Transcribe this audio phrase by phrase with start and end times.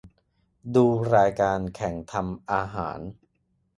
[0.75, 2.99] ดูรายการแข่งทำอาหาร